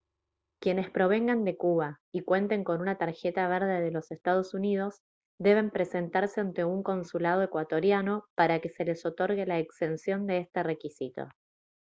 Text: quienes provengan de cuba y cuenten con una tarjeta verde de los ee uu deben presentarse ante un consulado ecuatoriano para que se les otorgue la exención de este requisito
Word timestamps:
quienes 0.59 0.89
provengan 0.89 1.43
de 1.45 1.57
cuba 1.57 1.99
y 2.11 2.21
cuenten 2.23 2.63
con 2.63 2.81
una 2.81 2.97
tarjeta 2.97 3.47
verde 3.47 3.81
de 3.85 3.91
los 3.91 4.07
ee 4.09 4.17
uu 4.25 4.91
deben 5.39 5.69
presentarse 5.69 6.41
ante 6.41 6.65
un 6.65 6.81
consulado 6.81 7.43
ecuatoriano 7.43 8.25
para 8.35 8.59
que 8.61 8.69
se 8.69 8.83
les 8.83 9.05
otorgue 9.05 9.45
la 9.45 9.59
exención 9.59 10.25
de 10.25 10.39
este 10.39 10.63
requisito 10.63 11.27